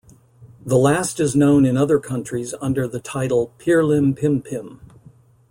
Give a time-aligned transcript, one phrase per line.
[0.65, 4.79] The last is known in other countries under the title "Pirlimpimpim".